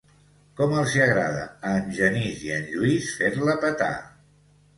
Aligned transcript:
Com 0.59 0.71
els 0.77 0.95
hi 0.95 1.03
agrada 1.03 1.43
a 1.49 1.73
en 1.81 1.91
Genís 1.99 2.41
i 2.49 2.53
en 2.57 2.67
Lluís 2.73 3.11
fer-la 3.21 3.59
petar. 3.67 3.93